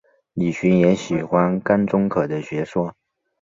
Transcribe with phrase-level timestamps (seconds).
[0.33, 2.91] 李寻也喜欢甘忠可的学说。